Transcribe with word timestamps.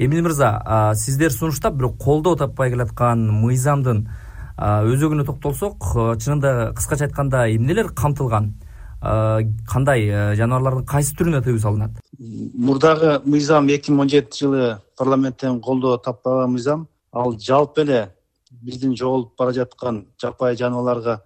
эмил 0.00 0.22
мырза 0.24 0.94
сиздер 0.96 1.30
сунуштап 1.30 1.74
бирок 1.76 1.98
колдоо 2.00 2.36
таппай 2.36 2.70
келаткан 2.72 3.26
мыйзамдын 3.42 4.06
өзөгүнө 4.56 5.26
токтолсок 5.28 5.84
чынында 6.16 6.72
кыскача 6.76 7.04
айтканда 7.04 7.44
эмнелер 7.52 7.92
камтылган? 7.92 8.54
Кандай 9.00 10.08
жаныбарлардын 10.36 10.86
кайсы 10.88 11.12
түрүнө 11.16 11.42
тыюу 11.44 11.60
салынат? 11.60 12.00
Мурдагы 12.18 13.18
мыйзам 13.24 13.68
эки 13.68 13.92
миң 13.92 14.06
он 14.06 14.12
жетинчи 14.12 14.44
жылы 14.44 14.78
парламенттен 14.96 15.60
колдоо 15.60 15.98
таппаган 15.98 16.52
мыйзам. 16.56 16.88
Ал 17.12 17.36
жалпы 17.38 17.82
эле 17.84 18.14
биздин 18.50 18.96
жоголуп 18.96 19.36
бара 19.38 19.52
жаткан 19.52 20.06
жапайы 20.20 20.56
жаныбарларга 20.56 21.22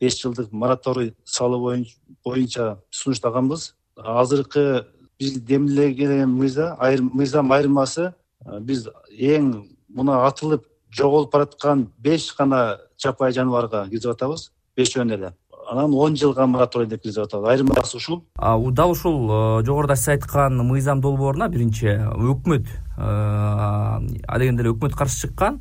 беш 0.00 0.18
жылдык 0.22 0.50
мораторий 0.52 1.14
салуу 1.24 1.76
боюнча 2.24 2.78
сунуштаганбыз. 2.90 3.74
Азыркы 3.96 4.86
биз 5.20 5.40
демилеген 5.40 6.28
мыйзам 6.28 6.76
мыйзам 7.12 7.52
айырмасы 7.52 8.12
биз 8.60 8.88
эң 9.10 9.52
мына 9.88 10.22
атылып 10.26 10.66
жоголуп 10.90 11.32
бараткан 11.32 11.88
беш 11.98 12.34
гана 12.38 12.78
жапайы 13.02 13.32
жаныбарга 13.32 13.84
киргизип 13.84 14.12
атабыз 14.12 14.50
бешөөнү 14.76 15.14
эле 15.18 15.32
анан 15.70 15.94
он 15.94 16.16
жылга 16.16 16.46
мораторий 16.46 16.86
деп 16.86 17.02
киргизип 17.02 17.24
атабыз. 17.24 17.48
Айырмасы 17.48 17.96
ушул. 17.96 18.24
Дал 18.36 18.90
ушул 18.90 19.28
жогоруда 19.64 19.96
сиз 19.96 20.08
айткан 20.08 20.58
мыйзам 20.66 21.00
долбооруна 21.00 21.48
биринчи 21.48 21.86
өкмөт 21.86 22.68
алегенде 22.96 24.62
эле 24.62 24.74
өкмөт 24.74 24.94
каршы 24.94 25.26
чыккан. 25.26 25.60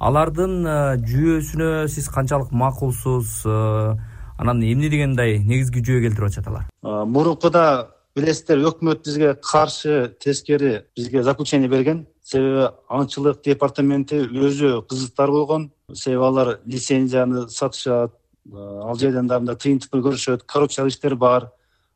Алардын 0.00 0.64
жүйөсүнө 1.04 1.88
сиз 1.88 2.08
канчалык 2.08 2.52
макулсуз 2.52 3.42
анан 3.46 4.62
эмне 4.62 4.88
дегендей 4.88 5.38
негизги 5.38 5.84
жүйө 5.84 6.06
келтирип 6.08 6.30
атышат 6.30 6.48
алар? 6.48 6.66
Мурункуда 6.82 7.90
билесиздер 8.14 8.62
өкмөт 8.68 9.04
бизге 9.04 9.34
каршы 9.34 10.14
тескери 10.20 10.84
бизге 10.96 11.22
заключение 11.22 11.68
берген. 11.68 12.06
Себеби 12.22 12.68
аңчылык 12.88 13.42
департаменти 13.44 14.22
өзү 14.24 14.84
кызыктар 14.88 15.28
койгон 15.28 15.70
себеби 15.92 16.24
алар 16.24 16.60
лицензияны 16.64 17.48
сатышат 17.48 18.14
ал 18.54 18.96
жерден 18.96 19.26
дагы 19.26 19.44
мындай 19.44 19.56
тыйын 19.56 19.80
тыпыр 19.82 20.04
көрүшөт 20.06 20.46
коррупциялык 20.46 20.92
иштер 20.92 21.16
бар. 21.16 21.50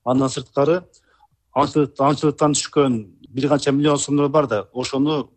Андан 0.05 0.29
сырткары 0.29 0.83
аңчылыктан 1.55 2.55
түшкөн 2.55 2.99
бир 3.29 3.49
канча 3.49 3.73
миллион 3.73 3.99
сомдор 3.99 4.29
бар 4.29 4.47
да 4.47 4.67
ошону 4.73 5.31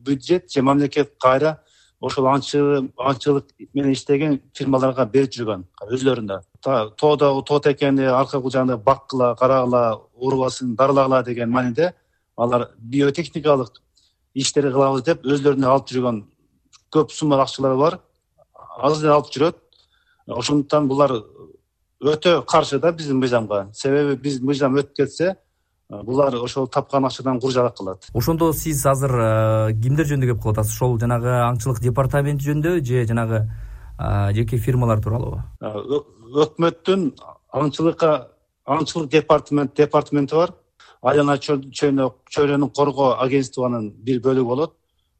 бюджет 0.00 0.50
же 0.50 0.62
мамлекет 0.62 1.14
кайра 1.18 1.60
ошол 2.00 2.26
аңчылык 2.32 3.50
менен 3.74 3.92
иштеген 3.92 4.38
фирмаларга 4.56 5.04
берип 5.06 5.32
жүргөн. 5.36 5.66
Өзүлөрүн 5.84 6.26
да. 6.26 6.40
Тоодогу 6.96 7.42
тоо 7.44 7.60
текени 7.60 8.06
арка 8.08 8.40
кулчаны 8.40 8.76
баккыла 8.76 9.34
карагыла 9.38 10.00
оорубасын 10.16 10.74
дарылагыла 10.76 11.22
деген 11.24 11.50
мааниде 11.50 11.92
алар 12.36 12.70
биотехникалык 12.78 13.82
иштерди 14.34 14.72
кылабыз 14.72 15.04
деп 15.04 15.26
өзүлөрүнө 15.26 15.68
алып 15.68 15.92
жүргөн. 15.92 16.22
Көп 16.92 17.12
суммалык 17.12 17.48
акчалар 17.48 17.76
бар. 17.76 17.98
Азыр 18.78 19.02
деле 19.02 19.14
алып 19.14 19.32
жүрөт. 19.34 19.60
Ошондуктан 20.26 20.88
булар 20.88 21.18
өтө 22.00 22.40
каршы 22.46 22.80
да 22.80 22.92
биздин 22.92 23.20
мыйзамга. 23.20 23.68
Себеби 23.74 24.16
биздин 24.16 24.46
мыйзам 24.46 24.78
өтүп 24.78 24.96
кетсе 24.96 25.36
булар 25.90 26.34
ошол 26.38 26.68
тапкан 26.68 27.04
акчадан 27.04 27.40
куржалак 27.40 27.76
кылат. 27.76 28.08
Ошондо 28.14 28.52
сиз 28.52 28.86
азыр 28.86 29.10
кимдер 29.82 30.06
жөнүндө 30.06 30.32
кеп 30.32 30.42
кылып 30.42 30.58
атасыз 30.58 30.76
ошол 30.76 30.98
жанагы 30.98 31.34
аңчылык 31.50 31.82
департаменти 31.82 32.46
жөнүндөбү 32.46 32.84
же 32.86 33.04
жанагы 33.10 33.44
жеке 34.34 34.56
фирмалар 34.56 35.02
тууралуубу 35.02 35.42
өкмөттүн 36.30 37.10
аңчылыкка 37.52 38.10
аңчылык 38.70 39.10
департамент 39.10 39.74
департаменти 39.76 40.34
бар. 40.34 40.52
Айлана 41.02 41.38
чөйрөнү 41.40 42.70
коргоо 42.76 43.16
агентствонун 43.24 43.90
бир 44.04 44.20
бөлүгү 44.22 44.46
болот. 44.46 44.74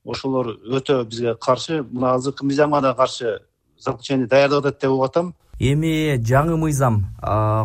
Ошолор 0.04 0.54
өтө 0.62 1.04
бизге 1.08 1.34
каршы. 1.34 1.82
Мына 1.82 2.14
азыркы 2.14 2.46
мыйзамга 2.46 2.80
да 2.80 2.94
каршы 2.94 3.40
заключение 3.78 4.26
даярдап 4.28 4.66
атат 4.66 4.80
деп 4.80 4.90
угуп 4.90 5.08
атам. 5.08 5.34
Эми 5.58 6.16
жаңы 6.16 6.56
мыйзам 6.56 7.06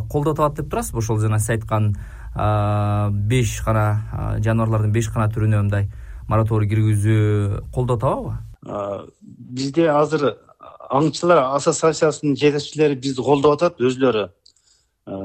колдоо 0.10 0.34
табат 0.34 0.56
деп 0.56 0.72
турасызбы? 0.72 1.00
Ошол 1.00 1.20
жана 1.20 1.40
сиз 1.40 1.50
айткан 1.50 1.96
беш 2.36 3.62
гана 3.66 4.38
жаныбарлардын 4.44 4.92
беш 4.92 5.10
гана 5.14 5.30
түрүнө 5.32 5.62
мындай 5.64 5.90
мораторий 6.28 6.70
киргизүү 6.70 7.62
колдоо 7.74 7.98
табабы 7.98 8.38
бизде 9.20 9.90
азыр 9.90 10.34
аңчылар 10.90 11.44
ассоциациясынын 11.56 12.36
жетекчилери 12.36 13.00
бизди 13.00 13.24
колдоп 13.24 13.58
атат 13.58 13.80
өзүлөрү 13.80 14.30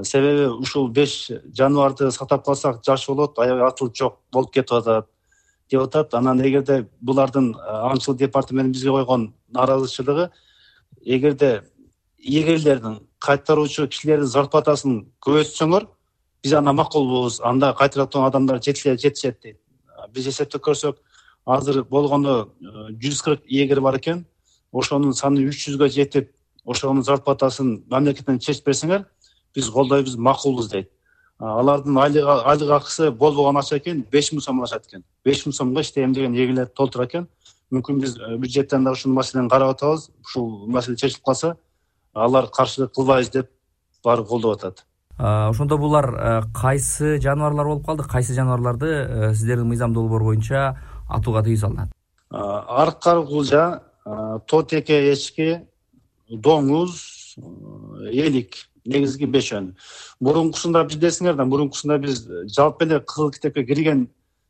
себеби 0.05 0.47
ушул 0.51 0.91
беш 0.91 1.31
жаныбарды 1.57 2.11
сактап 2.13 2.45
калсак 2.45 2.83
жакшы 2.87 3.13
болот 3.13 3.39
аябай 3.39 3.67
атылып 3.69 3.97
жок 3.97 4.19
болуп 4.33 4.53
кетип 4.53 4.73
атат 4.73 5.09
деп 5.71 5.81
атат. 5.83 6.15
Анан 6.15 6.41
эгерде 6.41 6.87
булардын 7.01 7.55
аңчылык 7.55 8.19
департаменти 8.19 8.79
бизге 8.79 8.91
койгон 8.91 9.33
нааразычылыгы 9.55 10.31
эгерде 11.05 11.63
эгерлердин 12.19 13.01
кайтаруучу 13.19 13.87
кишилердин 13.89 14.27
зарплатасын 14.27 15.07
көбөйтсөңөр 15.25 15.87
биз 16.43 16.53
анда 16.55 16.73
макулбуз 16.73 17.41
анда 17.45 17.75
кайтаратын 17.75 18.25
адамдар 18.25 18.63
жетишет 18.63 19.41
дейт. 19.43 19.57
Биз 20.15 20.27
эсептеп 20.29 20.63
көрсөк 20.65 20.97
азыр 21.47 21.85
болгону 21.85 22.51
э, 22.61 22.93
жүз 23.01 23.23
кырк 23.25 23.43
эгер 23.47 23.81
бар 23.81 23.99
экен. 23.99 24.25
Ошонун 24.73 25.15
саны 25.15 25.45
үч 25.49 25.67
жүзгө 25.67 25.89
жетип 25.89 26.31
ошонун 26.65 27.05
зарплатасын 27.05 27.85
мамлекеттен 27.91 28.39
чечип 28.39 28.67
берсеңер 28.67 29.05
биз 29.55 29.71
колдойбуз 29.71 30.17
макулбуз 30.17 30.71
дейт. 30.71 30.91
Алардын 31.39 31.97
айлык 31.99 32.71
акысы 32.71 33.11
болбогон 33.11 33.57
акча 33.57 33.79
экен 33.79 34.05
беш 34.11 34.33
миң 34.33 34.41
сом 34.41 34.61
алышат 34.61 34.87
экен. 34.87 35.05
Беш 35.25 35.45
миң 35.47 35.57
сомго 35.57 35.81
иштейм 35.81 36.13
деген 36.13 36.35
эгерлерди 36.35 36.73
толтурат 36.75 37.11
экен. 37.11 37.29
Мүмкүн 37.71 38.01
биз 38.01 38.17
э, 38.19 38.37
бюджеттен 38.37 38.85
дагы 38.85 38.97
ушул 38.97 39.13
маселени 39.13 39.49
карап 39.49 39.77
атабыз. 39.77 40.11
Ушул 40.25 40.67
маселе 40.67 40.97
чечилип 40.97 41.25
калса 41.25 41.57
алар 42.15 42.49
каршылык 42.49 42.95
кылбайбыз 42.95 43.31
деп 43.31 43.51
барып 44.05 44.29
колдоп 44.29 44.59
атат 44.59 44.85
ошондо 45.21 45.77
булар 45.79 46.47
кайсы 46.55 47.19
жаныбарлар 47.21 47.67
болуп 47.67 47.87
калды 47.87 48.05
кайсы 48.09 48.35
жаныбарларды 48.35 49.35
сиздердин 49.35 49.69
мыйзам 49.69 49.93
долбоор 49.93 50.23
боюнча 50.23 50.79
атууга 51.09 51.43
тыюу 51.43 51.59
салынат? 51.59 51.91
Аркар 52.31 53.27
кулжа 53.27 53.83
тоо 54.49 54.63
теке 54.63 55.13
эчки 55.13 55.67
доңуз 56.31 57.37
элик 58.11 58.57
негизги 58.87 59.27
бешөөнү 59.29 59.75
мурункусунда 60.21 60.87
билесиңер 60.89 61.37
да 61.37 61.45
мурункусунда 61.45 61.99
биз 61.99 62.25
жалпы 62.57 62.87
эле 62.87 63.01
кызыл 63.01 63.31
китепке 63.31 63.65
кирген 63.65 64.09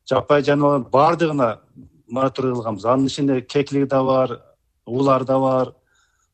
жапайы 0.09 0.45
жаныбарлардын 0.45 0.91
баардыгына 0.93 1.61
мораторий 2.09 2.53
кылганбыз. 2.53 2.85
Анын 2.85 3.07
ичинде 3.07 3.41
кекилик 3.41 3.89
да 3.89 4.03
бар 4.05 4.41
улар 4.87 5.25
да 5.25 5.39
бар. 5.39 5.75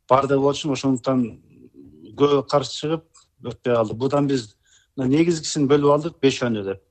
Баардыгы 0.09 0.41
болчу 0.41 0.73
ошондуктан 0.73 1.41
көбү 2.17 2.47
каршы 2.49 2.81
чыгып 2.81 3.05
өтпөй 3.45 3.75
калды 3.75 3.95
будан 3.95 4.29
биз 4.31 4.55
негизгисин 4.97 5.69
бөлүп 5.69 5.93
алдык 5.93 6.21
бешөөнү 6.23 6.65
деп. 6.65 6.83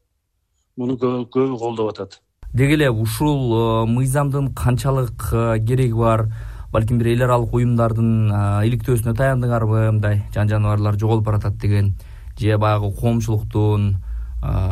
Муну 0.78 0.98
көбү 1.00 1.58
колдоп 1.58 1.94
атат. 1.94 2.20
Деги 2.54 2.78
эле 2.78 2.90
ушул 2.92 3.54
э, 3.56 3.86
мыйзамдын 3.92 4.54
канчалык 4.54 5.30
э, 5.32 5.60
кереги 5.66 5.94
бар. 5.94 6.28
Балким 6.72 7.00
бир 7.00 7.14
эл 7.14 7.24
аралык 7.26 7.54
уюмдардын 7.54 8.12
э, 8.30 8.68
иликтөөсүнө 8.70 9.16
таяндыңарбы 9.18 9.92
мындай? 9.92 10.24
Жан 10.34 10.52
жаныбарлар 10.52 11.00
жоголуп 11.00 11.26
баратат 11.26 11.58
деген. 11.58 11.96
Же 12.38 12.58
баягы 12.58 12.92
коомчулуктун 12.92 13.96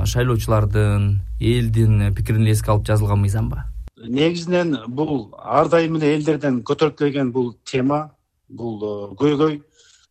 шайлоочулардын 0.05 1.21
элдин 1.39 2.13
пикирин 2.13 2.47
эске 2.51 2.71
алып 2.71 2.85
жазылган 2.85 3.23
мыйзамбы 3.23 3.63
негизинен 4.05 4.77
бул 4.87 5.33
ар 5.39 5.69
дайым 5.69 5.95
эле 5.97 6.13
элдерден 6.15 6.61
көтөрүлүп 6.67 6.97
келген 6.99 7.31
бул 7.31 7.53
тема 7.65 8.11
бул 8.49 9.15
көйгөй 9.19 9.61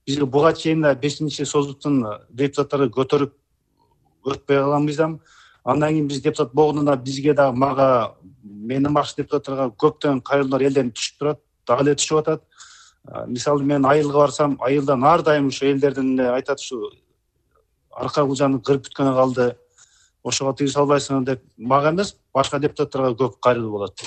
бизге 0.06 0.26
буга 0.26 0.52
чейин 0.52 0.82
да 0.82 0.94
бешинчи 0.94 1.44
созвуттун 1.44 2.02
депутаттары 2.30 2.88
көтөрүп 2.90 3.34
өтпөй 4.24 4.58
калган 4.58 4.84
мыйзам 4.84 5.20
андан 5.64 5.90
кийин 5.90 6.08
биз 6.08 6.22
депутат 6.22 6.54
болгондон 6.54 6.86
дагы 6.86 7.04
бизге 7.04 7.34
дагы 7.34 7.56
мага 7.56 8.14
менден 8.42 8.94
башка 8.94 9.22
депутаттарга 9.22 9.70
көптөгөн 9.78 10.22
кайрылуулар 10.22 10.66
элден 10.66 10.90
түшүп 10.90 11.19
турат 11.19 11.40
дагы 11.66 11.87
эле 11.87 11.94
түшүп 11.94 12.19
атат. 12.19 12.43
Мисалы 13.26 13.64
мен 13.64 13.87
айылга 13.87 14.19
барсам 14.19 14.58
айылдан 14.60 15.04
ар 15.04 15.22
дайым 15.22 15.49
ушу 15.49 15.66
элдерден 15.66 16.14
эле 16.19 16.31
айтат 16.34 16.60
ушу 16.60 16.90
арка 17.90 18.26
кулжаны 18.26 18.60
кырып 18.60 18.88
бүткөнү 18.88 19.14
калды. 19.14 19.56
Ошого 20.22 20.52
тыюу 20.55 20.70
салбайсыңар 20.70 21.25
деп 21.25 21.43
мага 21.58 21.90
эмес 21.90 22.14
башка 22.34 22.58
депутаттарга 22.58 23.16
көп 23.19 23.40
кайрылуу 23.43 23.72
болот 23.78 24.00